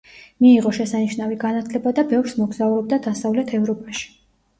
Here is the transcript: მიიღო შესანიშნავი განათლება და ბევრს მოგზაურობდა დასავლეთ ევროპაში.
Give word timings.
მიიღო 0.43 0.69
შესანიშნავი 0.77 1.35
განათლება 1.43 1.93
და 1.99 2.05
ბევრს 2.13 2.33
მოგზაურობდა 2.39 2.99
დასავლეთ 3.09 3.53
ევროპაში. 3.59 4.09